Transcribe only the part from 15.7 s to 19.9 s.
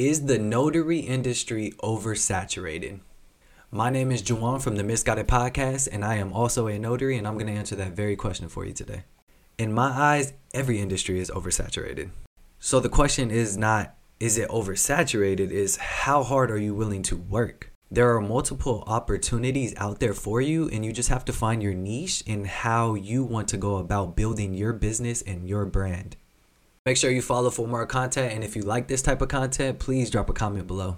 how hard are you willing to work? There are multiple opportunities